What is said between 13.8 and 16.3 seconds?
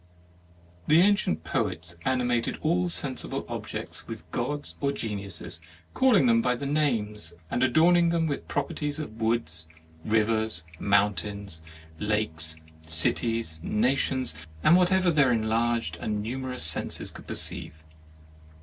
tions, and whatever their enlarged and